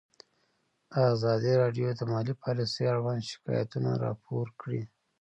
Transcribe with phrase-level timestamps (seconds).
[1.13, 4.81] ازادي راډیو د مالي پالیسي اړوند شکایتونه راپور کړي.